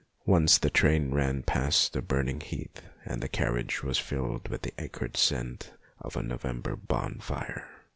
Once 0.25 0.57
the 0.57 0.71
train 0.71 1.11
ran 1.11 1.43
past 1.43 1.95
a 1.95 2.01
burning 2.01 2.39
heath 2.41 2.81
and 3.05 3.21
the 3.21 3.27
carriage 3.29 3.83
was 3.83 3.99
filled 3.99 4.47
with 4.49 4.63
the 4.63 4.73
acrid 4.81 5.15
scent 5.15 5.73
of 5.99 6.15
a 6.17 6.23
November 6.23 6.75
bonfire. 6.75 7.67